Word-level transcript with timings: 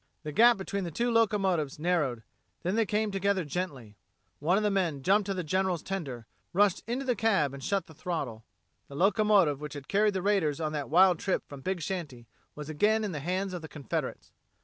The 0.23 0.31
gap 0.31 0.57
between 0.57 0.83
the 0.83 0.89
two 0.89 1.11
locomotives 1.11 1.77
narrowed; 1.77 2.23
then 2.63 2.73
they 2.73 2.87
came 2.87 3.11
together 3.11 3.45
gently. 3.45 3.97
One 4.39 4.57
of 4.57 4.63
the 4.63 4.71
men 4.71 5.03
jumped 5.03 5.27
to 5.27 5.35
the 5.35 5.43
General's 5.43 5.83
tender, 5.83 6.25
rushed 6.53 6.81
into 6.87 7.05
the 7.05 7.15
cab 7.15 7.53
and 7.53 7.63
shut 7.63 7.85
the 7.85 7.93
throttle. 7.93 8.43
The 8.87 8.95
locomotive 8.95 9.61
which 9.61 9.75
had 9.75 9.87
carried 9.87 10.15
the 10.15 10.23
raiders 10.23 10.59
on 10.59 10.71
that 10.71 10.89
wild 10.89 11.19
trip 11.19 11.47
from 11.47 11.61
Big 11.61 11.81
Shanty 11.83 12.25
was 12.55 12.67
again 12.67 13.03
in 13.03 13.11
the 13.11 13.19
hands 13.19 13.53
of 13.53 13.61
the 13.61 13.67
Confederates. 13.67 14.31